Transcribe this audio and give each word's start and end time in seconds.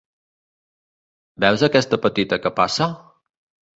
Veus 1.45 1.65
aquesta 1.69 2.01
petita 2.07 2.43
que 2.47 2.53
passa? 2.63 2.89